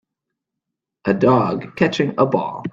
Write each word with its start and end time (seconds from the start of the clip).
A 1.05 1.13
dog 1.13 1.75
catching 1.75 2.15
a 2.17 2.25
ball 2.25 2.63